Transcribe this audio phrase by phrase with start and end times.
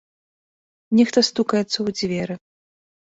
[0.99, 2.39] Нехта стукаецца ў дзверы.